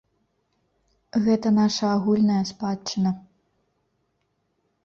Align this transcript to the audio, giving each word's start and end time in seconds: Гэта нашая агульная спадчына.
Гэта 1.25 1.47
нашая 1.59 1.91
агульная 1.97 2.39
спадчына. 2.53 3.11